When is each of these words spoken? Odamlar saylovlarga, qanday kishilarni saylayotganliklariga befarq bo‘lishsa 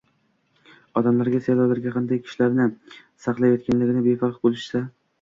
Odamlar 1.01 1.29
saylovlarga, 1.49 1.93
qanday 1.99 2.23
kishilarni 2.25 2.69
saylayotganliklariga 3.29 4.07
befarq 4.13 4.47
bo‘lishsa 4.47 4.89